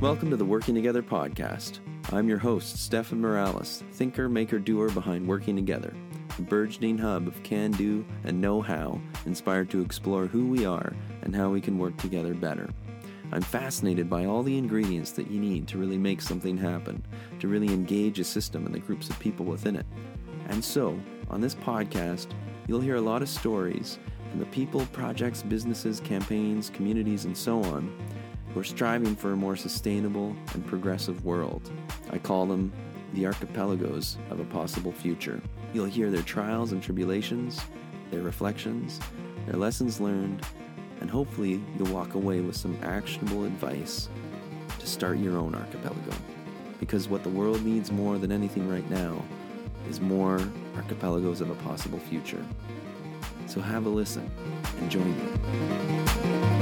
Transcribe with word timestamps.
Welcome 0.00 0.30
to 0.30 0.36
the 0.38 0.46
Working 0.46 0.74
Together 0.74 1.02
podcast. 1.02 1.80
I'm 2.10 2.26
your 2.26 2.38
host, 2.38 2.82
Stefan 2.82 3.20
Morales, 3.20 3.84
thinker, 3.92 4.30
maker, 4.30 4.58
doer 4.58 4.88
behind 4.88 5.28
Working 5.28 5.54
Together, 5.54 5.92
a 6.38 6.40
burgeoning 6.40 6.96
hub 6.96 7.28
of 7.28 7.42
can 7.42 7.70
do 7.72 8.06
and 8.24 8.40
know 8.40 8.62
how, 8.62 8.98
inspired 9.26 9.68
to 9.68 9.82
explore 9.82 10.26
who 10.26 10.46
we 10.46 10.64
are 10.64 10.94
and 11.20 11.36
how 11.36 11.50
we 11.50 11.60
can 11.60 11.76
work 11.76 11.94
together 11.98 12.32
better. 12.32 12.70
I'm 13.30 13.42
fascinated 13.42 14.08
by 14.08 14.24
all 14.24 14.42
the 14.42 14.56
ingredients 14.56 15.10
that 15.12 15.30
you 15.30 15.38
need 15.38 15.68
to 15.68 15.76
really 15.76 15.98
make 15.98 16.22
something 16.22 16.56
happen, 16.56 17.04
to 17.38 17.48
really 17.48 17.68
engage 17.68 18.18
a 18.20 18.24
system 18.24 18.64
and 18.64 18.74
the 18.74 18.78
groups 18.78 19.10
of 19.10 19.18
people 19.18 19.44
within 19.44 19.76
it. 19.76 19.86
And 20.48 20.64
so, 20.64 20.98
on 21.28 21.42
this 21.42 21.54
podcast, 21.54 22.28
you'll 22.66 22.80
hear 22.80 22.96
a 22.96 23.02
lot 23.02 23.20
of 23.20 23.28
stories 23.28 23.98
from 24.30 24.40
the 24.40 24.46
people, 24.46 24.86
projects, 24.94 25.42
businesses, 25.42 26.00
campaigns, 26.00 26.70
communities, 26.70 27.26
and 27.26 27.36
so 27.36 27.62
on 27.64 27.94
who 28.52 28.60
are 28.60 28.64
striving 28.64 29.14
for 29.14 29.32
a 29.32 29.36
more 29.36 29.56
sustainable 29.56 30.34
and 30.54 30.66
progressive 30.66 31.24
world. 31.24 31.70
I 32.10 32.18
call 32.18 32.46
them 32.46 32.72
the 33.14 33.26
archipelagos 33.26 34.16
of 34.30 34.40
a 34.40 34.44
possible 34.44 34.92
future. 34.92 35.40
You'll 35.72 35.86
hear 35.86 36.10
their 36.10 36.22
trials 36.22 36.72
and 36.72 36.82
tribulations, 36.82 37.60
their 38.10 38.22
reflections, 38.22 39.00
their 39.46 39.56
lessons 39.56 40.00
learned, 40.00 40.44
and 41.00 41.10
hopefully 41.10 41.62
you'll 41.78 41.92
walk 41.92 42.14
away 42.14 42.40
with 42.40 42.56
some 42.56 42.76
actionable 42.82 43.44
advice 43.44 44.08
to 44.78 44.86
start 44.86 45.18
your 45.18 45.38
own 45.38 45.54
archipelago. 45.54 46.12
Because 46.78 47.08
what 47.08 47.22
the 47.22 47.28
world 47.28 47.64
needs 47.64 47.92
more 47.92 48.18
than 48.18 48.32
anything 48.32 48.68
right 48.68 48.88
now 48.90 49.22
is 49.88 50.00
more 50.00 50.40
archipelagos 50.76 51.40
of 51.40 51.50
a 51.50 51.54
possible 51.56 51.98
future. 51.98 52.44
So 53.46 53.60
have 53.60 53.86
a 53.86 53.88
listen 53.88 54.30
and 54.78 54.90
join 54.90 55.10
me. 55.16 56.59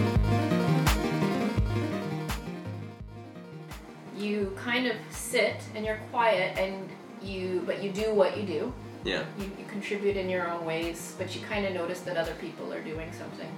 You 4.48 4.56
kind 4.56 4.86
of 4.86 4.96
sit 5.10 5.56
and 5.74 5.84
you're 5.84 6.00
quiet 6.10 6.56
and 6.58 6.88
you 7.22 7.62
but 7.66 7.82
you 7.82 7.91
do 7.91 8.14
what 8.14 8.36
you 8.36 8.44
do. 8.44 8.72
Yeah. 9.05 9.24
you, 9.38 9.44
you 9.44 9.64
contribute 9.68 10.16
in 10.16 10.28
your 10.28 10.50
own 10.50 10.64
ways 10.64 11.14
but 11.18 11.34
you 11.34 11.40
kind 11.42 11.64
of 11.64 11.72
notice 11.72 12.00
that 12.00 12.16
other 12.16 12.34
people 12.34 12.72
are 12.72 12.82
doing 12.82 13.10
something. 13.12 13.50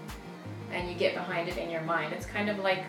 And 0.73 0.89
you 0.89 0.95
get 0.95 1.15
behind 1.15 1.49
it 1.49 1.57
in 1.57 1.71
your 1.71 1.81
mind. 1.83 2.13
It's 2.13 2.27
kind 2.27 2.49
of 2.49 2.59
like 2.59 2.85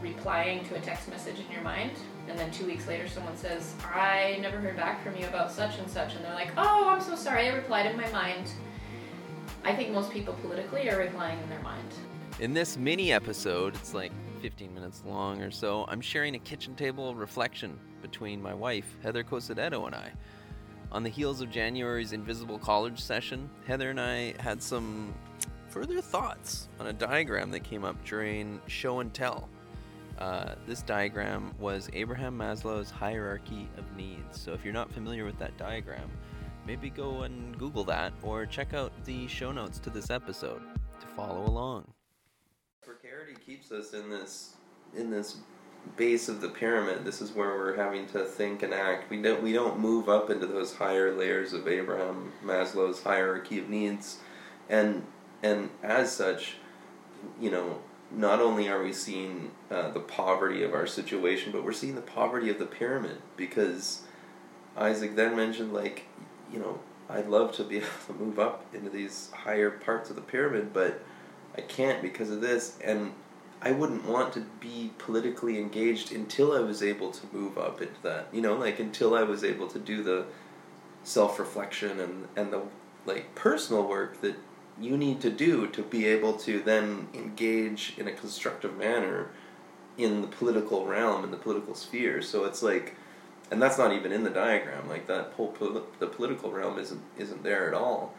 replying 0.00 0.64
to 0.68 0.76
a 0.76 0.80
text 0.80 1.08
message 1.08 1.36
in 1.38 1.52
your 1.52 1.62
mind 1.62 1.92
and 2.28 2.38
then 2.38 2.48
two 2.52 2.64
weeks 2.64 2.86
later 2.86 3.08
someone 3.08 3.36
says 3.36 3.74
i 3.92 4.38
never 4.40 4.56
heard 4.58 4.76
back 4.76 5.02
from 5.02 5.16
you 5.16 5.26
about 5.26 5.50
such 5.50 5.80
and 5.80 5.90
such 5.90 6.14
and 6.14 6.24
they're 6.24 6.32
like 6.32 6.52
oh 6.56 6.88
i'm 6.88 7.00
so 7.00 7.16
sorry 7.16 7.48
i 7.48 7.52
replied 7.52 7.86
in 7.86 7.96
my 7.96 8.08
mind. 8.12 8.52
I 9.64 9.74
think 9.74 9.90
most 9.90 10.10
people 10.10 10.34
politically 10.34 10.88
are 10.88 10.98
replying 10.98 11.38
in 11.40 11.48
their 11.48 11.62
mind. 11.62 11.88
In 12.38 12.54
this 12.54 12.76
mini 12.76 13.12
episode, 13.12 13.74
it's 13.74 13.92
like 13.92 14.12
15 14.40 14.74
minutes 14.74 15.02
long 15.06 15.42
or 15.42 15.50
so, 15.50 15.84
I'm 15.88 16.00
sharing 16.00 16.34
a 16.34 16.38
kitchen 16.38 16.74
table 16.74 17.14
reflection 17.14 17.78
between 18.00 18.42
my 18.42 18.54
wife, 18.54 18.96
Heather 19.02 19.22
Cosidetto, 19.22 19.86
and 19.86 19.94
I. 19.94 20.12
On 20.92 21.02
the 21.02 21.10
heels 21.10 21.40
of 21.40 21.50
January's 21.50 22.12
Invisible 22.12 22.58
College 22.58 22.98
session, 22.98 23.48
Heather 23.66 23.90
and 23.90 24.00
I 24.00 24.34
had 24.40 24.62
some 24.62 25.14
further 25.68 26.00
thoughts 26.00 26.68
on 26.80 26.88
a 26.88 26.92
diagram 26.92 27.50
that 27.52 27.60
came 27.60 27.84
up 27.84 28.02
during 28.04 28.60
show 28.66 29.00
and 29.00 29.12
tell. 29.12 29.48
Uh, 30.18 30.54
this 30.66 30.82
diagram 30.82 31.54
was 31.58 31.88
Abraham 31.92 32.36
Maslow's 32.36 32.90
hierarchy 32.90 33.68
of 33.78 33.96
needs. 33.96 34.40
So 34.40 34.52
if 34.52 34.64
you're 34.64 34.74
not 34.74 34.92
familiar 34.92 35.24
with 35.24 35.38
that 35.38 35.56
diagram, 35.56 36.10
maybe 36.66 36.90
go 36.90 37.22
and 37.22 37.56
Google 37.58 37.84
that 37.84 38.12
or 38.22 38.46
check 38.46 38.74
out 38.74 38.92
the 39.04 39.28
show 39.28 39.52
notes 39.52 39.78
to 39.80 39.90
this 39.90 40.10
episode 40.10 40.62
to 41.00 41.06
follow 41.06 41.46
along. 41.46 41.86
Precarity 42.82 43.34
keeps 43.44 43.70
us 43.72 43.92
in 43.92 44.08
this 44.08 44.54
in 44.96 45.10
this 45.10 45.36
base 45.96 46.28
of 46.28 46.40
the 46.40 46.48
pyramid. 46.48 47.04
This 47.04 47.20
is 47.20 47.32
where 47.32 47.50
we're 47.50 47.76
having 47.76 48.06
to 48.08 48.24
think 48.24 48.62
and 48.62 48.72
act. 48.72 49.10
We 49.10 49.20
don't 49.20 49.42
we 49.42 49.52
don't 49.52 49.78
move 49.78 50.08
up 50.08 50.30
into 50.30 50.46
those 50.46 50.74
higher 50.74 51.14
layers 51.14 51.52
of 51.52 51.68
Abraham 51.68 52.32
Maslow's 52.44 53.02
hierarchy 53.02 53.58
of 53.58 53.68
needs, 53.68 54.18
and 54.68 55.04
and 55.42 55.68
as 55.82 56.10
such, 56.10 56.56
you 57.38 57.50
know, 57.50 57.80
not 58.10 58.40
only 58.40 58.68
are 58.68 58.82
we 58.82 58.94
seeing 58.94 59.50
uh, 59.70 59.90
the 59.90 60.00
poverty 60.00 60.62
of 60.62 60.72
our 60.72 60.86
situation, 60.86 61.52
but 61.52 61.62
we're 61.62 61.72
seeing 61.72 61.94
the 61.94 62.00
poverty 62.00 62.48
of 62.48 62.58
the 62.58 62.66
pyramid 62.66 63.18
because 63.36 64.02
Isaac 64.76 65.16
then 65.16 65.36
mentioned 65.36 65.72
like, 65.72 66.06
you 66.52 66.58
know, 66.58 66.80
I'd 67.10 67.28
love 67.28 67.52
to 67.56 67.64
be 67.64 67.76
able 67.78 67.88
to 68.06 68.12
move 68.14 68.38
up 68.38 68.64
into 68.74 68.88
these 68.88 69.30
higher 69.34 69.70
parts 69.70 70.10
of 70.10 70.16
the 70.16 70.22
pyramid, 70.22 70.72
but 70.72 71.02
I 71.56 71.60
can't 71.62 72.02
because 72.02 72.30
of 72.30 72.40
this, 72.40 72.78
and 72.82 73.12
I 73.62 73.72
wouldn't 73.72 74.06
want 74.06 74.32
to 74.34 74.40
be 74.60 74.92
politically 74.98 75.58
engaged 75.58 76.12
until 76.12 76.52
I 76.52 76.60
was 76.60 76.82
able 76.82 77.10
to 77.10 77.26
move 77.32 77.58
up 77.58 77.82
into 77.82 78.00
that. 78.02 78.28
You 78.32 78.40
know, 78.40 78.54
like 78.54 78.78
until 78.78 79.14
I 79.14 79.22
was 79.22 79.44
able 79.44 79.68
to 79.68 79.78
do 79.78 80.02
the 80.02 80.26
self 81.02 81.38
reflection 81.38 82.00
and 82.00 82.28
and 82.36 82.52
the 82.52 82.62
like 83.06 83.34
personal 83.34 83.86
work 83.86 84.20
that 84.20 84.36
you 84.80 84.96
need 84.96 85.20
to 85.20 85.30
do 85.30 85.66
to 85.68 85.82
be 85.82 86.06
able 86.06 86.34
to 86.34 86.60
then 86.60 87.08
engage 87.12 87.94
in 87.98 88.08
a 88.08 88.12
constructive 88.12 88.76
manner 88.76 89.28
in 89.98 90.22
the 90.22 90.28
political 90.28 90.86
realm 90.86 91.24
in 91.24 91.30
the 91.30 91.36
political 91.36 91.74
sphere. 91.74 92.22
So 92.22 92.44
it's 92.44 92.62
like, 92.62 92.94
and 93.50 93.60
that's 93.60 93.76
not 93.76 93.92
even 93.92 94.12
in 94.12 94.24
the 94.24 94.30
diagram. 94.30 94.88
Like 94.88 95.06
that 95.06 95.32
whole 95.36 95.48
pol- 95.48 95.86
the 95.98 96.06
political 96.06 96.50
realm 96.50 96.78
isn't 96.78 97.02
isn't 97.18 97.42
there 97.42 97.68
at 97.68 97.74
all. 97.74 98.14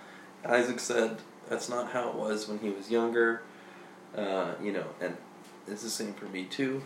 Isaac 0.46 0.80
said 0.80 1.18
that's 1.52 1.68
not 1.68 1.92
how 1.92 2.08
it 2.08 2.16
was 2.16 2.48
when 2.48 2.60
he 2.60 2.70
was 2.70 2.90
younger. 2.90 3.42
Uh, 4.16 4.54
you 4.64 4.72
know, 4.72 4.86
and 5.02 5.18
it's 5.68 5.84
the 5.84 5.90
same 5.90 6.14
for 6.14 6.26
me 6.26 6.46
too. 6.46 6.82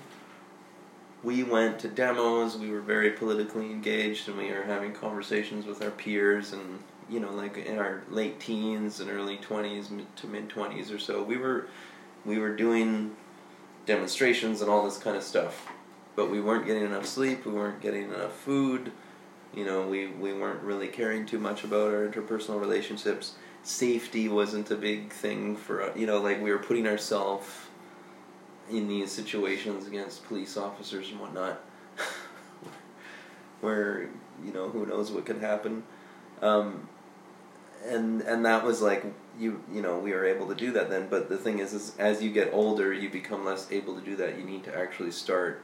We 1.24 1.44
went 1.44 1.78
to 1.80 1.88
demos. 1.88 2.58
We 2.58 2.72
were 2.72 2.82
very 2.82 3.12
politically 3.12 3.68
engaged, 3.68 4.28
and 4.28 4.38
we 4.38 4.52
were 4.52 4.64
having 4.64 4.92
conversations 4.92 5.68
with 5.68 5.84
our 5.84 5.92
peers, 5.92 6.52
and 6.52 6.80
you 7.08 7.20
know, 7.20 7.32
like 7.32 7.58
in 7.58 7.78
our 7.78 8.02
late 8.10 8.40
teens 8.40 9.00
and 9.00 9.10
early 9.10 9.38
twenties 9.38 9.92
to 10.16 10.28
mid 10.28 10.50
twenties 10.50 10.92
or 10.92 10.98
so, 10.98 11.22
we 11.22 11.38
were 11.38 11.68
we 12.26 12.40
were 12.40 12.56
doing 12.56 13.16
demonstrations 13.86 14.62
and 14.62 14.70
all 14.70 14.84
this 14.84 14.98
kind 14.98 15.16
of 15.16 15.22
stuff. 15.22 15.68
But 16.16 16.32
we 16.32 16.42
weren't 16.42 16.66
getting 16.66 16.86
enough 16.86 17.06
sleep. 17.06 17.46
We 17.46 17.52
weren't 17.52 17.82
getting 17.82 18.06
enough 18.06 18.36
food. 18.36 18.92
You 19.56 19.64
know, 19.64 19.88
we 19.88 20.08
we 20.08 20.34
weren't 20.34 20.62
really 20.62 20.90
caring 20.90 21.26
too 21.26 21.40
much 21.40 21.64
about 21.64 21.94
our 21.94 22.08
interpersonal 22.08 22.60
relationships. 22.60 23.36
Safety 23.64 24.28
wasn't 24.28 24.70
a 24.70 24.76
big 24.76 25.14
thing 25.14 25.56
for 25.56 25.82
us. 25.82 25.98
You 25.98 26.06
know, 26.06 26.20
like 26.20 26.42
we 26.42 26.52
were 26.52 26.60
putting 26.60 26.86
ourselves 26.86 27.48
in 28.70 28.88
these 28.88 29.12
situations 29.12 29.88
against 29.88 30.26
police 30.26 30.58
officers 30.58 31.10
and 31.10 31.22
whatnot, 31.22 31.62
where 33.62 34.10
you 34.44 34.52
know 34.52 34.68
who 34.68 34.86
knows 34.86 35.10
what 35.10 35.26
could 35.26 35.38
happen, 35.40 35.84
um, 36.42 36.90
and 37.88 38.22
and 38.24 38.46
that 38.46 38.66
was 38.66 38.82
like 38.82 39.06
you 39.40 39.64
you 39.74 39.82
know 39.82 39.98
we 39.98 40.12
were 40.12 40.26
able 40.26 40.50
to 40.50 40.56
do 40.56 40.72
that 40.74 40.90
then. 40.90 41.08
But 41.10 41.30
the 41.30 41.38
thing 41.38 41.60
is, 41.60 41.74
is 41.74 41.96
as 41.98 42.22
you 42.22 42.30
get 42.30 42.54
older, 42.54 42.92
you 42.92 43.10
become 43.10 43.46
less 43.46 43.72
able 43.72 43.96
to 43.96 44.02
do 44.02 44.18
that. 44.18 44.38
You 44.38 44.44
need 44.44 44.66
to 44.66 44.78
actually 44.78 45.12
start 45.12 45.64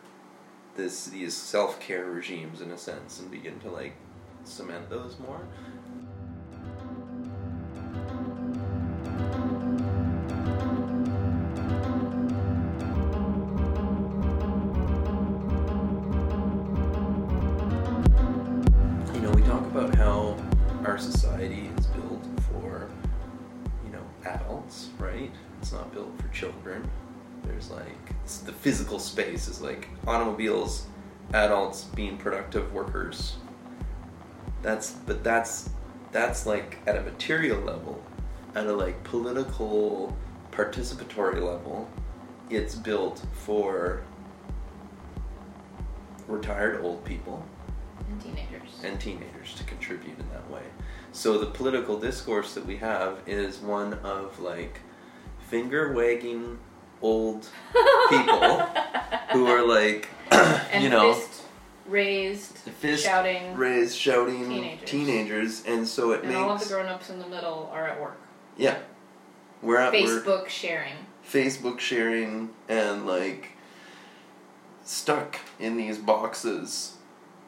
this 0.75 1.05
these 1.05 1.35
self 1.35 1.79
care 1.79 2.05
regimes 2.05 2.61
in 2.61 2.71
a 2.71 2.77
sense 2.77 3.19
and 3.19 3.29
begin 3.29 3.59
to 3.59 3.69
like 3.69 3.93
cement 4.43 4.89
those 4.89 5.17
more. 5.19 5.41
You 19.13 19.21
know, 19.21 19.31
we 19.31 19.41
talk 19.43 19.65
about 19.65 19.93
how 19.95 20.37
our 20.85 20.97
society 20.97 21.69
is 21.77 21.85
built 21.87 22.25
for, 22.51 22.89
you 23.85 23.91
know, 23.91 24.03
adults, 24.25 24.89
right? 24.97 25.31
It's 25.61 25.71
not 25.71 25.93
built 25.93 26.19
for 26.19 26.27
children. 26.29 26.89
There's 27.43 27.71
like 27.71 28.07
the 28.45 28.51
physical 28.51 28.99
space 28.99 29.47
is 29.47 29.61
like 29.61 29.89
automobiles, 30.07 30.85
adults 31.33 31.85
being 31.85 32.17
productive 32.17 32.71
workers. 32.73 33.35
That's 34.61 34.91
but 34.91 35.23
that's 35.23 35.69
that's 36.11 36.45
like 36.45 36.79
at 36.85 36.97
a 36.97 37.01
material 37.01 37.59
level, 37.61 38.03
at 38.55 38.67
a 38.67 38.73
like 38.73 39.03
political 39.03 40.15
participatory 40.51 41.41
level, 41.41 41.89
it's 42.49 42.75
built 42.75 43.23
for 43.33 44.03
retired 46.27 46.83
old 46.83 47.03
people 47.03 47.45
and 48.09 48.21
teenagers 48.21 48.81
and 48.83 48.99
teenagers 48.99 49.53
to 49.55 49.63
contribute 49.63 50.17
in 50.19 50.29
that 50.29 50.49
way. 50.49 50.63
So 51.11 51.37
the 51.37 51.47
political 51.47 51.99
discourse 51.99 52.53
that 52.53 52.65
we 52.65 52.77
have 52.77 53.19
is 53.25 53.59
one 53.59 53.93
of 53.95 54.39
like 54.39 54.79
finger 55.49 55.93
wagging 55.93 56.59
old 57.01 57.49
people 58.09 58.59
who 59.31 59.47
are 59.47 59.65
like 59.65 60.09
you 60.79 60.89
know 60.89 61.13
fist 61.13 61.43
raised 61.87 62.57
fist 62.57 63.03
shouting 63.03 63.55
raised 63.55 63.97
shouting 63.97 64.47
Teenagers. 64.47 64.89
teenagers, 64.89 65.65
and 65.65 65.87
so 65.87 66.11
it 66.11 66.23
and 66.23 66.35
all 66.35 66.51
of 66.51 66.61
the 66.61 66.67
grown-ups 66.67 67.09
in 67.09 67.19
the 67.19 67.27
middle 67.27 67.69
are 67.73 67.87
at 67.87 67.99
work 67.99 68.19
yeah 68.57 68.77
we're 69.61 69.77
at 69.77 69.93
facebook 69.93 70.47
sharing 70.47 70.93
Facebook 71.31 71.79
sharing 71.79 72.49
and 72.67 73.05
like 73.05 73.51
stuck 74.83 75.37
in 75.59 75.77
these 75.77 75.97
boxes 75.97 76.97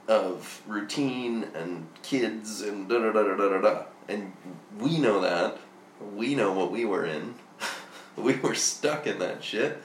of 0.07 0.61
routine 0.67 1.47
and 1.55 1.87
kids 2.01 2.61
and 2.61 2.87
da 2.87 2.99
da 2.99 3.11
da 3.11 3.35
da 3.35 3.49
da 3.49 3.61
da. 3.61 3.83
And 4.07 4.33
we 4.79 4.99
know 4.99 5.21
that. 5.21 5.57
We 6.15 6.35
know 6.35 6.53
what 6.53 6.71
we 6.71 6.85
were 6.85 7.05
in. 7.05 7.35
we 8.17 8.35
were 8.35 8.55
stuck 8.55 9.07
in 9.07 9.19
that 9.19 9.43
shit. 9.43 9.81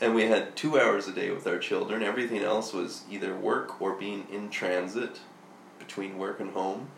And 0.00 0.14
we 0.14 0.24
had 0.24 0.56
two 0.56 0.80
hours 0.80 1.06
a 1.06 1.12
day 1.12 1.30
with 1.30 1.46
our 1.46 1.58
children. 1.58 2.02
Everything 2.02 2.42
else 2.42 2.72
was 2.72 3.04
either 3.10 3.36
work 3.36 3.80
or 3.80 3.94
being 3.94 4.26
in 4.32 4.50
transit 4.50 5.20
between 5.78 6.18
work 6.18 6.40
and 6.40 6.50
home. 6.50 6.88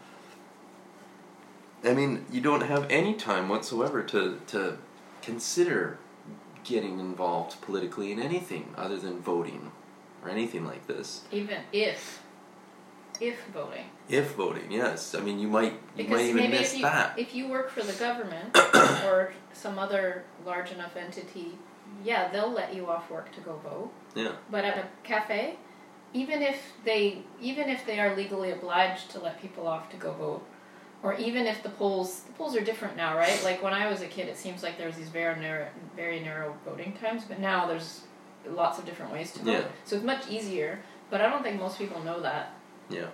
I 1.85 1.93
mean, 1.93 2.25
you 2.31 2.41
don't 2.41 2.63
have 2.63 2.91
any 2.91 3.15
time 3.15 3.51
whatsoever 3.51 4.03
to, 4.05 4.41
to 4.49 4.79
consider 5.21 5.99
getting 6.65 6.99
involved 6.99 7.61
politically 7.61 8.11
in 8.11 8.21
anything 8.21 8.73
other 8.77 8.97
than 8.97 9.21
voting 9.21 9.71
or 10.23 10.31
anything 10.31 10.65
like 10.65 10.87
this. 10.87 11.25
Even 11.31 11.59
if, 11.73 12.23
if 13.21 13.37
voting. 13.53 13.85
If 14.09 14.35
voting, 14.35 14.71
yes. 14.71 15.15
I 15.15 15.21
mean, 15.21 15.39
you 15.39 15.49
might 15.49 15.73
you 15.73 15.79
Because 15.97 16.11
might 16.13 16.25
even 16.25 16.37
maybe 16.37 16.53
miss 16.59 16.73
if 16.73 16.79
you, 16.79 16.83
that. 16.85 17.19
if 17.19 17.35
you 17.35 17.49
work 17.49 17.71
for 17.71 17.83
the 17.83 17.93
government 17.95 18.57
or 19.05 19.33
some 19.53 19.79
other 19.79 20.25
large 20.45 20.73
enough 20.73 20.97
entity, 20.97 21.59
yeah, 22.05 22.31
they'll 22.31 22.53
let 22.53 22.75
you 22.75 22.89
off 22.89 23.11
work 23.11 23.33
to 23.35 23.41
go 23.41 23.57
vote. 23.63 23.91
Yeah. 24.15 24.33
But 24.51 24.65
at 24.65 24.79
a 24.79 24.85
cafe, 25.03 25.57
even 26.13 26.43
if 26.43 26.73
they 26.85 27.23
even 27.41 27.69
if 27.69 27.87
they 27.87 28.01
are 28.01 28.15
legally 28.15 28.51
obliged 28.51 29.11
to 29.13 29.21
let 29.21 29.41
people 29.41 29.67
off 29.67 29.91
to 29.91 29.97
go 29.97 30.13
vote, 30.13 30.47
or 31.03 31.15
even 31.15 31.47
if 31.47 31.63
the 31.63 31.71
polls 31.71 32.21
the 32.21 32.33
polls 32.33 32.57
are 32.57 32.61
different 32.65 32.97
now, 32.97 33.17
right? 33.17 33.43
Like 33.45 33.63
when 33.63 33.73
I 33.73 33.89
was 33.91 34.03
a 34.03 34.07
kid, 34.07 34.29
it 34.29 34.37
seems 34.37 34.63
like 34.63 34.79
there 34.79 34.87
was 34.87 34.97
these 34.97 35.09
very 35.09 35.39
narrow 35.41 35.69
very 35.97 36.21
narrow 36.21 36.57
voting 36.65 36.93
times, 37.01 37.25
but 37.29 37.39
now 37.39 37.67
there's 37.67 38.03
lots 38.49 38.79
of 38.79 38.85
different 38.85 39.13
ways 39.13 39.33
to 39.33 39.39
vote. 39.41 39.51
Yeah. 39.51 39.65
So 39.85 39.97
it's 39.97 40.05
much 40.05 40.29
easier. 40.29 40.81
But 41.11 41.21
I 41.21 41.29
don't 41.29 41.43
think 41.43 41.61
most 41.61 41.79
people 41.79 42.03
know 42.03 42.21
that 42.23 42.55
Yeah. 42.94 43.06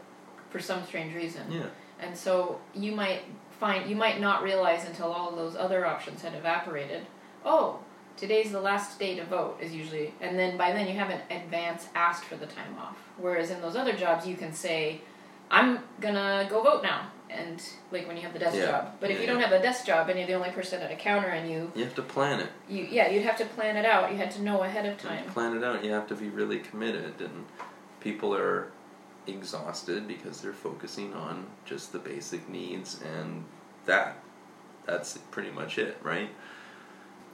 for 0.51 0.59
some 0.61 0.85
strange 0.85 1.15
reason. 1.15 1.43
Yeah. 1.51 1.67
And 2.01 2.17
so 2.17 2.61
you 2.75 2.93
might 2.93 3.23
find 3.59 3.89
you 3.89 3.97
might 3.97 4.21
not 4.21 4.43
realize 4.43 4.85
until 4.87 5.13
all 5.13 5.29
of 5.31 5.37
those 5.37 5.55
other 5.57 5.85
options 5.87 6.23
had 6.23 6.35
evaporated. 6.35 7.07
Oh, 7.45 7.79
today's 8.17 8.51
the 8.53 8.61
last 8.61 8.99
day 8.99 9.15
to 9.17 9.25
vote 9.25 9.59
is 9.61 9.73
usually 9.75 10.13
and 10.21 10.39
then 10.39 10.57
by 10.57 10.73
then 10.73 10.87
you 10.89 10.95
haven't 10.95 11.23
advance 11.31 11.89
asked 11.95 12.25
for 12.25 12.37
the 12.37 12.47
time 12.47 12.77
off. 12.79 12.97
Whereas 13.19 13.51
in 13.51 13.61
those 13.61 13.77
other 13.77 13.93
jobs 13.93 14.27
you 14.27 14.37
can 14.37 14.53
say, 14.53 15.01
I'm 15.51 15.81
gonna 16.01 16.47
go 16.51 16.63
vote 16.63 16.83
now 16.83 17.11
and 17.29 17.63
like 17.93 18.09
when 18.09 18.17
you 18.17 18.23
have 18.23 18.33
the 18.33 18.39
desk 18.41 18.57
Yeah. 18.57 18.67
job. 18.67 18.93
But 18.99 19.11
if 19.11 19.17
Yeah, 19.17 19.21
you 19.23 19.27
don't 19.33 19.41
have 19.43 19.53
a 19.53 19.63
desk 19.63 19.87
job 19.87 20.09
and 20.09 20.19
you're 20.19 20.27
the 20.27 20.35
only 20.35 20.51
person 20.51 20.81
at 20.83 20.91
a 20.91 20.97
counter 20.97 21.29
and 21.29 21.49
you 21.51 21.71
You 21.77 21.85
have 21.85 21.95
to 21.97 22.03
plan 22.03 22.41
it. 22.41 22.49
you 22.69 22.89
yeah, 22.91 23.09
you'd 23.09 23.23
have 23.25 23.37
to 23.39 23.45
plan 23.45 23.77
it 23.77 23.85
out. 23.85 24.11
You 24.11 24.17
had 24.17 24.31
to 24.33 24.43
know 24.43 24.63
ahead 24.63 24.87
of 24.87 24.97
time. 24.99 25.25
to 25.27 25.31
plan 25.33 25.57
it 25.57 25.63
out. 25.63 25.85
You 25.85 25.93
have 25.93 26.07
to 26.09 26.15
be 26.17 26.29
really 26.29 26.59
committed, 26.59 27.21
and 27.21 27.45
people 28.01 28.35
are 28.35 28.73
exhausted 29.31 30.07
because 30.09 30.41
they're 30.41 30.53
focusing 30.53 31.15
on 31.15 31.47
just 31.65 31.93
the 31.93 31.99
basic 31.99 32.49
needs 32.49 33.01
and 33.03 33.45
that. 33.87 34.17
That's 34.87 35.19
pretty 35.31 35.51
much 35.51 35.79
it, 35.79 35.97
right? 36.03 36.31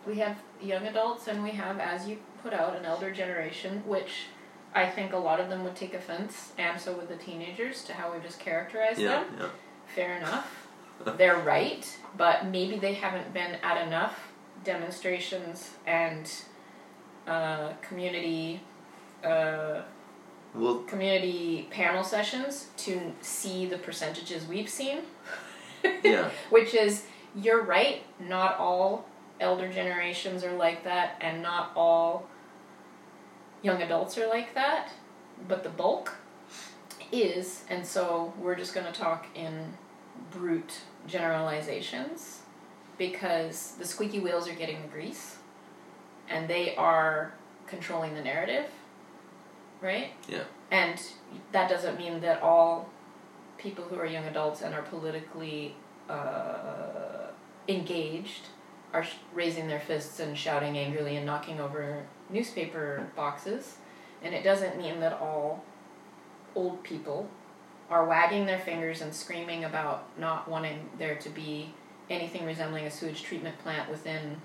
we 0.07 0.19
have 0.19 0.37
young 0.63 0.87
adults 0.87 1.27
and 1.27 1.43
we 1.43 1.51
have, 1.51 1.81
as 1.81 2.07
you 2.09 2.17
put 2.43 2.53
out, 2.53 2.77
an 2.77 2.85
elder 2.85 3.11
generation, 3.11 3.83
which 3.87 4.27
I 4.73 4.87
think 4.89 5.13
a 5.13 5.17
lot 5.17 5.41
of 5.41 5.49
them 5.49 5.65
would 5.65 5.75
take 5.75 5.95
offense, 5.95 6.53
and 6.59 6.81
so 6.81 6.93
would 6.93 7.09
the 7.09 7.17
teenagers, 7.17 7.83
to 7.85 7.93
how 7.93 8.13
we 8.13 8.21
just 8.21 8.39
characterize 8.39 8.99
Yeah, 9.01 9.25
them. 9.25 9.27
yeah. 9.39 9.49
Fair 9.97 10.17
enough. 10.19 10.67
They're 11.19 11.39
right, 11.39 11.85
but 12.17 12.47
maybe 12.47 12.79
they 12.79 12.95
haven't 12.95 13.35
been 13.35 13.57
at 13.65 13.85
enough 13.85 14.33
demonstrations 14.63 15.71
and 15.87 16.31
uh, 17.27 17.73
community 17.83 18.61
uh, 19.25 19.83
Well, 20.57 20.79
community 20.87 21.69
panel 21.71 22.03
sessions 22.03 22.69
to 22.79 23.13
see 23.21 23.67
the 23.67 23.79
percentages 23.79 24.47
we've 24.47 24.69
seen. 24.69 24.99
Yeah. 26.03 26.31
Which 26.51 26.75
is, 26.75 27.05
you're 27.37 27.63
right, 27.63 28.03
not 28.19 28.59
all 28.59 29.07
elder 29.39 29.71
generations 29.73 30.43
are 30.43 30.57
like 30.57 30.83
that, 30.83 31.17
and 31.21 31.41
not 31.43 31.71
all 31.77 32.27
young 33.63 33.81
adults 33.83 34.19
are 34.19 34.27
like 34.27 34.55
that, 34.55 34.91
but 35.47 35.63
the 35.63 35.69
bulk 35.69 36.17
is, 37.13 37.63
and 37.69 37.87
so 37.87 38.33
we're 38.41 38.57
just 38.57 38.75
going 38.75 38.87
to 38.87 38.93
talk 38.93 39.27
in 39.37 39.75
brute 40.31 40.81
generalizations 41.07 42.41
because 42.99 43.73
the 43.79 43.85
squeaky 43.85 44.19
wheels 44.19 44.49
are 44.49 44.55
getting 44.55 44.83
the 44.83 44.89
grease 44.89 45.37
and 46.29 46.49
they 46.49 46.75
are 46.75 47.33
controlling 47.67 48.15
the 48.15 48.23
narrative, 48.23 48.67
right? 49.81 50.13
Yeah. 50.29 50.45
And 50.71 51.01
that 51.53 51.69
doesn't 51.69 51.99
mean 51.99 52.21
that 52.21 52.43
all 52.43 52.89
people 53.59 53.85
who 53.85 53.97
are 53.97 54.07
young 54.07 54.25
adults 54.25 54.63
and 54.63 54.75
are 54.75 54.83
politically 54.83 55.75
uh, 56.09 57.29
engaged 57.69 58.49
are 58.93 59.05
sh- 59.05 59.15
raising 59.35 59.69
their 59.69 59.81
fists 59.81 60.21
and 60.21 60.37
shouting 60.37 60.79
angrily 60.79 61.17
and 61.17 61.27
knocking 61.27 61.61
over 61.61 62.05
newspaper 62.31 63.07
boxes. 63.17 63.77
And 64.23 64.35
it 64.35 64.43
doesn't 64.43 64.79
mean 64.79 65.01
that 65.01 65.15
all 65.15 65.65
old 66.55 66.83
people 66.83 67.29
are 67.91 68.05
wagging 68.05 68.47
their 68.47 68.59
fingers 68.59 69.01
and 69.01 69.15
screaming 69.15 69.65
about 69.65 70.09
not 70.19 70.49
wanting 70.49 70.89
there 70.99 71.15
to 71.17 71.29
be 71.29 71.73
anything 72.11 72.45
resembling 72.45 72.87
a 72.87 72.91
sewage 72.91 73.23
treatment 73.23 73.59
plant 73.59 73.91
within 73.91 74.41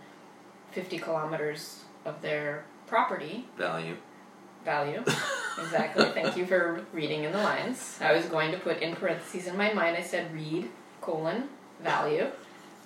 50 0.71 0.99
kilometers 0.99 1.83
of 2.05 2.21
their 2.21 2.65
property 2.87 3.47
value. 3.57 3.95
Value. 4.65 5.03
Exactly. 5.59 6.05
Thank 6.05 6.37
you 6.37 6.45
for 6.45 6.85
reading 6.93 7.23
in 7.25 7.31
the 7.31 7.37
lines. 7.37 7.97
I 8.01 8.13
was 8.13 8.25
going 8.25 8.51
to 8.51 8.57
put 8.57 8.81
in 8.81 8.95
parentheses 8.95 9.47
in 9.47 9.57
my 9.57 9.73
mind. 9.73 9.97
I 9.97 10.01
said 10.01 10.33
read 10.33 10.69
colon 11.01 11.49
value 11.83 12.27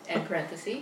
and 0.09 0.25
parenthesis. 0.25 0.79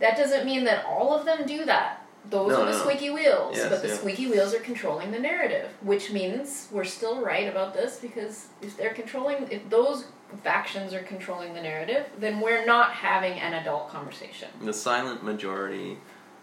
That 0.00 0.16
doesn't 0.16 0.46
mean 0.46 0.64
that 0.64 0.84
all 0.86 1.14
of 1.14 1.24
them 1.26 1.46
do 1.46 1.64
that. 1.66 2.06
Those 2.28 2.50
No, 2.50 2.62
are 2.62 2.64
the 2.66 2.72
no. 2.72 2.78
squeaky 2.78 3.10
wheels, 3.10 3.56
Yes, 3.56 3.68
but 3.70 3.82
the 3.82 3.88
yeah. 3.88 3.94
squeaky 3.94 4.26
wheels 4.30 4.54
are 4.54 4.60
controlling 4.60 5.10
the 5.10 5.18
narrative, 5.18 5.70
which 5.82 6.10
means 6.10 6.68
we're 6.70 6.84
still 6.84 7.20
right 7.22 7.48
about 7.48 7.72
this 7.74 7.96
because 7.98 8.48
if 8.60 8.76
they're 8.76 8.92
controlling, 8.94 9.48
if 9.50 9.68
those 9.70 10.06
factions 10.44 10.92
are 10.92 11.02
controlling 11.02 11.54
the 11.54 11.62
narrative, 11.62 12.06
then 12.18 12.40
we're 12.40 12.64
not 12.66 12.92
having 12.92 13.38
an 13.40 13.54
adult 13.54 13.88
conversation 13.90 14.48
The 14.62 14.72
silent 14.72 15.22
majority. 15.24 15.96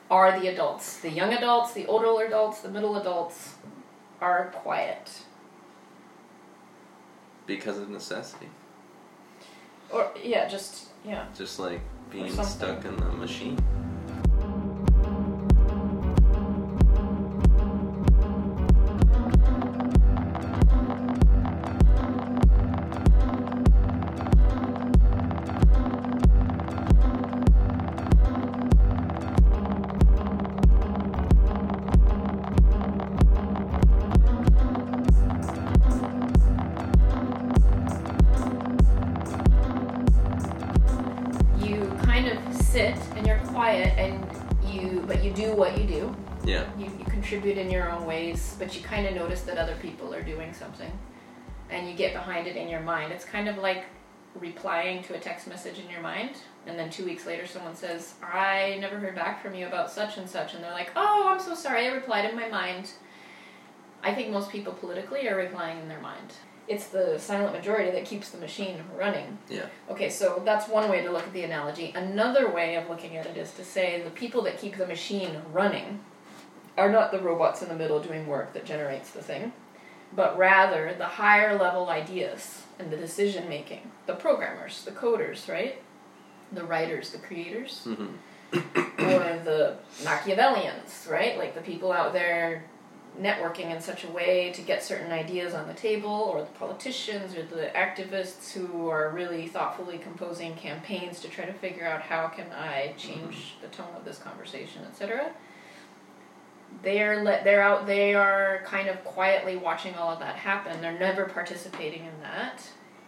Are 0.09 0.39
the 0.39 0.47
adults. 0.47 0.99
The 0.99 1.09
young 1.09 1.33
adults, 1.33 1.73
the 1.73 1.85
older 1.87 2.25
adults, 2.25 2.61
the 2.61 2.69
middle 2.69 2.95
adults 2.97 3.55
are 4.21 4.51
quiet. 4.55 5.21
Because 7.45 7.77
of 7.77 7.89
necessity. 7.89 8.49
Or 9.89 10.11
yeah, 10.21 10.47
just 10.47 10.89
yeah. 11.05 11.25
Just 11.35 11.59
like 11.59 11.81
being 12.11 12.31
stuck 12.43 12.83
in 12.83 12.95
the 12.97 13.05
machine. 13.05 13.57
But 45.07 45.23
you 45.23 45.31
do 45.31 45.53
what 45.53 45.77
you 45.77 45.85
do. 45.85 46.15
Yeah. 46.43 46.69
You, 46.77 46.85
you 46.85 47.05
contribute 47.05 47.57
in 47.57 47.71
your 47.71 47.89
own 47.89 48.05
ways, 48.05 48.55
but 48.59 48.75
you 48.75 48.83
kind 48.83 49.07
of 49.07 49.15
notice 49.15 49.41
that 49.41 49.57
other 49.57 49.75
people 49.81 50.13
are 50.13 50.21
doing 50.21 50.53
something. 50.53 50.91
And 51.69 51.89
you 51.89 51.95
get 51.95 52.13
behind 52.13 52.45
it 52.47 52.55
in 52.55 52.67
your 52.69 52.81
mind. 52.81 53.11
It's 53.11 53.25
kind 53.25 53.49
of 53.49 53.57
like 53.57 53.85
replying 54.39 55.03
to 55.03 55.15
a 55.15 55.19
text 55.19 55.47
message 55.47 55.79
in 55.79 55.89
your 55.89 56.01
mind, 56.01 56.37
and 56.67 56.77
then 56.77 56.89
two 56.89 57.05
weeks 57.05 57.25
later 57.25 57.47
someone 57.47 57.75
says, 57.75 58.13
I 58.21 58.77
never 58.79 58.97
heard 58.97 59.15
back 59.15 59.41
from 59.41 59.55
you 59.55 59.67
about 59.67 59.91
such 59.91 60.17
and 60.17 60.29
such, 60.29 60.53
and 60.53 60.63
they're 60.63 60.71
like, 60.71 60.91
Oh, 60.95 61.27
I'm 61.29 61.39
so 61.39 61.55
sorry, 61.55 61.87
I 61.87 61.91
replied 61.91 62.29
in 62.29 62.35
my 62.35 62.47
mind. 62.47 62.91
I 64.03 64.13
think 64.13 64.29
most 64.29 64.51
people 64.51 64.73
politically 64.73 65.27
are 65.27 65.35
replying 65.35 65.79
in 65.79 65.87
their 65.87 66.01
mind. 66.01 66.33
It's 66.67 66.87
the 66.87 67.17
silent 67.17 67.53
majority 67.53 67.91
that 67.91 68.05
keeps 68.05 68.29
the 68.29 68.37
machine 68.37 68.83
running. 68.97 69.37
Yeah. 69.49 69.67
Okay, 69.89 70.09
so 70.09 70.41
that's 70.43 70.67
one 70.67 70.89
way 70.89 71.01
to 71.01 71.11
look 71.11 71.23
at 71.23 71.33
the 71.33 71.43
analogy. 71.43 71.93
Another 71.95 72.49
way 72.49 72.75
of 72.75 72.89
looking 72.89 73.15
at 73.15 73.25
it 73.25 73.37
is 73.37 73.51
to 73.53 73.63
say 73.63 74.01
the 74.01 74.09
people 74.09 74.41
that 74.43 74.59
keep 74.59 74.75
the 74.75 74.85
machine 74.85 75.41
running 75.53 76.01
are 76.77 76.91
not 76.91 77.11
the 77.11 77.19
robots 77.19 77.61
in 77.61 77.69
the 77.69 77.75
middle 77.75 78.01
doing 78.01 78.27
work 78.27 78.53
that 78.53 78.65
generates 78.65 79.11
the 79.11 79.21
thing, 79.21 79.53
but 80.13 80.37
rather 80.37 80.93
the 80.97 81.05
higher 81.05 81.57
level 81.57 81.89
ideas 81.89 82.63
and 82.79 82.91
the 82.91 82.97
decision 82.97 83.47
making. 83.49 83.89
The 84.05 84.13
programmers, 84.15 84.83
the 84.83 84.91
coders, 84.91 85.49
right? 85.49 85.81
The 86.51 86.63
writers, 86.63 87.11
the 87.11 87.17
creators 87.17 87.83
hmm 87.83 88.07
or 88.53 89.41
the 89.43 89.75
Machiavellians, 90.03 91.09
right? 91.09 91.37
Like 91.37 91.53
the 91.53 91.61
people 91.61 91.91
out 91.91 92.13
there 92.13 92.63
networking 93.19 93.73
in 93.73 93.81
such 93.81 94.03
a 94.03 94.11
way 94.11 94.51
to 94.53 94.61
get 94.61 94.83
certain 94.83 95.11
ideas 95.11 95.53
on 95.53 95.67
the 95.67 95.73
table, 95.73 96.09
or 96.09 96.41
the 96.41 96.47
politicians 96.59 97.35
or 97.35 97.43
the 97.43 97.71
activists 97.75 98.51
who 98.51 98.87
are 98.89 99.09
really 99.09 99.47
thoughtfully 99.47 99.97
composing 99.97 100.55
campaigns 100.55 101.19
to 101.21 101.27
try 101.27 101.45
to 101.45 101.53
figure 101.53 101.85
out 101.85 102.01
how 102.01 102.27
can 102.27 102.47
I 102.51 102.93
change 102.97 103.35
mm-hmm. 103.35 103.61
the 103.61 103.67
tone 103.67 103.93
of 103.95 104.05
this 104.05 104.17
conversation, 104.17 104.83
etc. 104.85 105.31
They're 106.83 107.23
let 107.23 107.43
they're 107.43 107.63
out 107.63 107.87
they 107.87 108.13
are 108.13 108.61
kind 108.65 108.87
of 108.87 109.03
quietly 109.03 109.55
watching 109.55 109.95
all 109.95 110.11
of 110.11 110.19
that 110.19 110.35
happen. 110.35 110.81
They're 110.81 110.99
never 110.99 111.25
participating 111.25 112.05
in 112.05 112.21
that. 112.21 112.61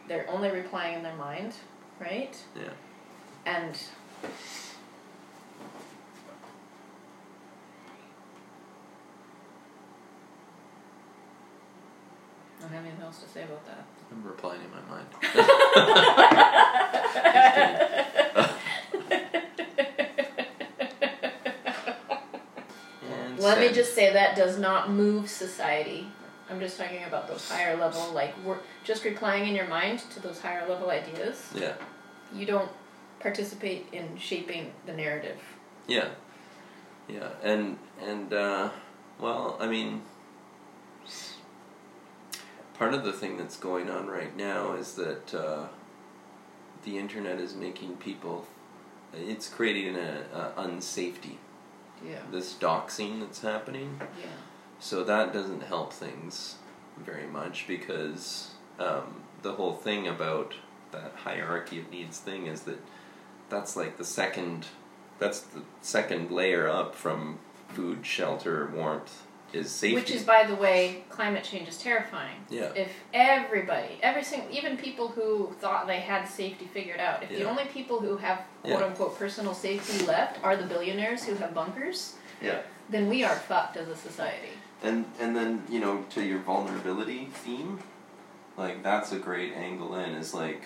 They're 0.08 0.30
only 0.30 0.50
replying 0.50 0.96
in 0.96 1.04
their 1.04 1.16
mind, 1.16 1.54
right? 2.00 2.36
Yeah. 2.56 2.72
And 3.46 3.78
have 12.80 12.88
anything 12.88 13.06
else 13.06 13.20
to 13.20 13.28
say 13.30 13.44
about 13.44 13.66
that. 13.66 13.86
I'm 14.12 14.24
replying 14.24 14.62
in 14.62 14.72
my 14.72 14.82
mind. 14.90 15.06
And 23.04 23.40
Let 23.44 23.60
me 23.60 23.72
just 23.74 23.94
say 23.94 24.14
that 24.14 24.36
does 24.36 24.58
not 24.58 24.92
move 24.92 25.30
society. 25.30 26.08
I'm 26.50 26.60
just 26.60 26.78
talking 26.80 27.04
about 27.04 27.28
those 27.28 27.48
higher 27.48 27.78
level, 27.78 28.12
like 28.12 28.34
we're 28.44 28.58
just 28.84 29.04
replying 29.04 29.48
in 29.48 29.56
your 29.56 29.68
mind 29.68 30.00
to 30.12 30.20
those 30.20 30.40
higher 30.42 30.68
level 30.68 30.90
ideas. 30.90 31.48
Yeah. 31.54 31.74
You 32.34 32.48
don't 32.48 32.72
participate 33.20 33.88
in 33.92 34.18
shaping 34.18 34.72
the 34.86 34.94
narrative. 34.94 35.38
Yeah. 35.88 36.08
Yeah. 37.08 37.30
And 37.44 37.78
and 38.02 38.34
uh, 38.34 38.72
well, 39.20 39.58
I 39.60 39.68
mean, 39.68 40.02
part 42.80 42.94
of 42.94 43.04
the 43.04 43.12
thing 43.12 43.38
that's 43.38 43.58
going 43.58 43.90
on 43.90 44.08
right 44.08 44.36
now 44.36 44.74
is 44.74 44.96
that 44.96 45.36
uh, 45.36 45.68
the 46.86 46.98
internet 46.98 47.38
is 47.40 47.54
making 47.54 47.98
people. 47.98 48.48
It's 49.14 49.50
creating 49.50 49.98
a, 49.98 50.24
a 50.34 50.62
unsafety. 50.62 51.36
Yeah. 52.04 52.22
This 52.32 52.54
doxing 52.54 53.20
that's 53.20 53.42
happening. 53.42 54.00
Yeah. 54.00 54.28
So 54.80 55.04
that 55.04 55.34
doesn't 55.34 55.64
help 55.64 55.92
things 55.92 56.56
very 56.98 57.28
much 57.28 57.68
because 57.68 58.52
um, 58.80 59.24
the 59.42 59.54
whole 59.54 59.74
thing 59.74 60.08
about 60.08 60.54
that 60.92 61.12
hierarchy 61.24 61.80
of 61.80 61.92
needs 61.92 62.18
thing 62.20 62.48
is 62.48 62.62
that 62.62 62.80
that's 63.50 63.76
like 63.76 63.98
the 63.98 64.06
second 64.06 64.68
that's 65.20 65.42
the 65.42 65.62
second 65.82 66.32
layer 66.32 66.70
up 66.70 66.96
from 66.96 67.40
food, 67.68 68.06
shelter, 68.06 68.72
warmth 68.74 69.24
is 69.54 69.72
safety. 69.72 69.96
Which 69.96 70.12
is, 70.12 70.24
by 70.24 70.44
the 70.46 70.56
way, 70.56 71.04
climate 71.10 71.44
change 71.44 71.68
is 71.68 71.78
terrifying. 71.78 72.36
Yeah. 72.50 72.72
If 72.76 72.92
everybody, 73.14 74.00
every 74.02 74.24
single, 74.24 74.50
even 74.52 74.78
people 74.78 75.08
who 75.08 75.54
thought 75.60 75.88
they 75.88 76.00
had 76.00 76.26
safety 76.26 76.66
figured 76.66 77.00
out, 77.00 77.24
if 77.24 77.30
the 77.30 77.44
only 77.44 77.66
people 77.66 78.00
who 78.00 78.18
have 78.18 78.44
quote 78.64 78.80
Yeah. 78.80 78.86
unquote 78.86 79.18
personal 79.18 79.54
safety 79.54 80.06
left 80.06 80.44
are 80.44 80.56
the 80.56 80.66
billionaires 80.66 81.24
who 81.24 81.36
have 81.36 81.54
bunkers, 81.54 82.16
yeah. 82.42 82.62
then 82.90 83.10
we 83.10 83.24
are 83.24 83.36
fucked 83.36 83.78
as 83.78 83.88
a 83.88 83.96
society. 83.96 84.54
And 84.84 85.06
and 85.20 85.36
then, 85.36 85.64
you 85.70 85.80
know, 85.80 86.06
to 86.12 86.24
your 86.24 86.40
vulnerability 86.40 87.26
theme, 87.34 87.80
like 88.58 88.84
that's 88.84 89.12
a 89.12 89.20
great 89.20 89.54
angle 89.54 89.96
in 89.96 90.12
is 90.16 90.34
like 90.34 90.64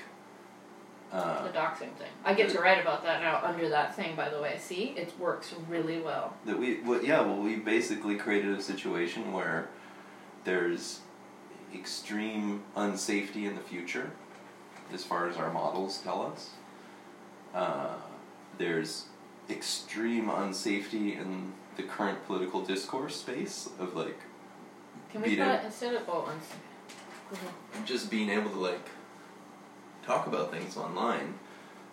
uh, 1.13 1.43
The 1.43 1.50
doxing 1.58 1.93
thing. 2.00 2.10
I 2.25 2.34
get 2.34 2.50
to 2.50 2.60
write 2.60 2.82
about 2.82 3.03
that 3.03 3.22
now 3.22 3.39
under 3.43 3.70
that 3.70 3.96
thing, 3.96 4.15
by 4.15 4.29
the 4.29 4.41
way. 4.41 4.58
See, 4.60 4.93
it 4.98 5.13
works 5.20 5.53
really 5.70 6.00
well. 6.01 6.34
that 6.46 6.58
we 6.60 6.79
well, 6.82 7.03
yeah 7.03 7.22
well 7.22 7.38
we 7.38 7.55
basically 7.58 8.15
created 8.15 8.58
a 8.58 8.62
situation 8.62 9.32
where 9.32 9.70
there's 10.43 11.00
extreme 11.74 12.63
unsafety 12.75 13.46
in 13.48 13.55
the 13.55 13.62
future 13.62 14.12
as 14.93 15.03
far 15.03 15.27
as 15.27 15.38
our 15.38 15.51
models 15.51 16.00
tell 16.03 16.22
us 16.32 16.51
uh, 17.55 17.96
there's 18.58 19.05
extreme 19.50 20.27
unsafety 20.29 21.20
in 21.20 21.51
the 21.77 21.84
current 21.84 22.24
political 22.27 22.62
discourse 22.62 23.15
space 23.15 23.70
of 23.79 23.96
like 23.96 24.20
Can 25.12 25.22
we 25.22 25.29
Beat 25.29 25.39
put 25.39 25.48
it. 25.48 25.65
instead 25.65 25.96
of 25.96 26.03
oh, 26.08 26.29
uns- 26.32 26.53
just 27.86 28.12
being 28.12 28.29
able 28.29 28.51
to 28.51 28.60
like 28.60 28.88
talk 30.06 30.28
about 30.28 30.52
things 30.52 30.78
online 30.78 31.34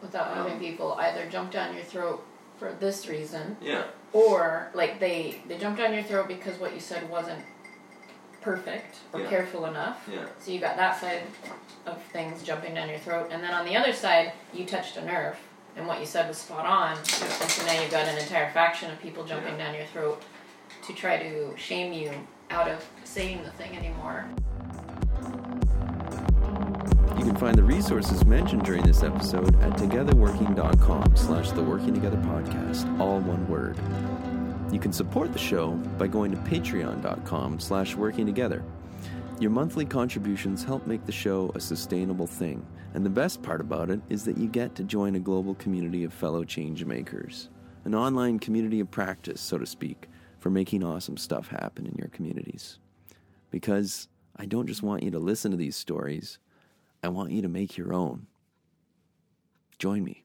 without 0.02 0.35
having 0.35 0.55
Um, 0.55 0.59
people 0.61 0.95
either 0.99 1.26
jump 1.26 1.50
down 1.52 1.75
your 1.75 1.85
throat 1.85 2.25
for 2.59 2.73
this 2.73 3.07
reason 3.09 3.57
yeah 3.61 3.85
or 4.12 4.69
like 4.75 4.99
they 5.00 5.40
they 5.49 5.57
jumped 5.59 5.79
down 5.79 5.95
your 5.95 6.02
throat 6.02 6.26
because 6.29 6.59
what 6.59 6.75
you 6.75 6.81
said 6.81 7.09
wasn't 7.09 7.43
perfect 8.40 8.97
or 9.12 9.21
Yeah. 9.21 9.29
careful 9.29 9.67
enough. 9.67 9.99
yeah 10.11 10.26
So 10.38 10.50
you 10.50 10.61
got 10.61 10.76
that 10.76 10.99
side 11.00 11.23
of 11.87 12.02
things 12.05 12.43
jumping 12.43 12.75
down 12.75 12.88
your 12.88 12.99
throat, 12.99 13.29
and 13.31 13.43
then 13.43 13.52
on 13.52 13.64
the 13.67 13.76
other 13.76 13.93
side, 13.93 14.33
you 14.55 14.64
touched 14.64 14.97
a 14.97 15.05
nerve, 15.05 15.37
and 15.76 15.87
what 15.87 16.00
you 16.00 16.07
said 16.07 16.26
was 16.29 16.38
spot 16.38 16.64
on. 16.64 16.97
And 16.97 17.07
so 17.07 17.67
now 17.67 17.81
you've 17.81 17.90
got 17.90 18.07
an 18.09 18.17
entire 18.19 18.50
faction 18.52 18.90
of 18.90 18.99
people 19.00 19.25
jumping 19.25 19.59
Yeah. 19.59 19.67
down 19.67 19.75
your 19.75 19.85
throat 19.87 20.23
to 20.87 20.93
try 20.95 21.19
to 21.19 21.55
shame 21.59 21.93
you 21.93 22.11
out 22.50 22.69
of 22.69 22.83
saying 23.05 23.43
the 23.45 23.50
thing 23.50 23.76
anymore. 23.76 24.25
Find 27.40 27.56
the 27.56 27.62
resources 27.62 28.23
mentioned 28.26 28.64
during 28.64 28.82
this 28.82 29.02
episode 29.02 29.59
at 29.62 29.73
togetherworking.com 29.73 31.16
slash 31.16 31.52
the 31.52 31.62
Working 31.62 31.94
Together 31.94 32.18
Podcast, 32.18 33.00
all 33.00 33.18
one 33.18 33.49
word. 33.49 33.78
You 34.70 34.78
can 34.78 34.92
support 34.92 35.32
the 35.32 35.38
show 35.38 35.70
by 35.97 36.06
going 36.06 36.32
to 36.32 36.37
patreon.com 36.37 37.59
slash 37.59 37.97
working 37.97 38.26
together. 38.26 38.62
Your 39.38 39.50
monthly 39.50 39.87
contributions 39.87 40.62
help 40.62 40.87
make 40.87 41.06
the 41.06 41.12
show 41.12 41.50
a 41.54 41.61
sustainable 41.61 42.26
thing, 42.26 42.66
and 42.92 43.06
the 43.06 43.11
best 43.11 43.42
part 43.42 43.62
about 43.62 43.88
it 43.88 44.02
is 44.11 44.23
that 44.26 44.37
you 44.37 44.47
get 44.47 44.75
to 44.75 44.85
join 44.85 45.14
a 45.14 45.18
global 45.18 45.54
community 45.54 46.04
of 46.04 46.12
fellow 46.12 46.44
change 46.44 46.85
makers, 46.85 47.49
an 47.87 47.94
online 47.94 48.38
community 48.38 48.80
of 48.80 48.90
practice, 48.90 49.40
so 49.40 49.56
to 49.56 49.64
speak, 49.64 50.11
for 50.40 50.50
making 50.50 50.85
awesome 50.85 51.16
stuff 51.16 51.49
happen 51.49 51.87
in 51.87 51.94
your 51.97 52.09
communities. 52.09 52.78
Because 53.50 54.09
I 54.37 54.44
don't 54.44 54.66
just 54.66 54.82
want 54.82 55.02
you 55.02 55.11
to 55.12 55.18
listen 55.18 55.50
to 55.52 55.56
these 55.56 55.76
stories, 55.76 56.38
I 57.02 57.09
want 57.09 57.33
you 57.33 57.42
to 57.42 57.49
make 57.49 57.76
your 57.76 57.92
own. 57.92 58.26
Join 59.78 60.04
me. 60.04 60.25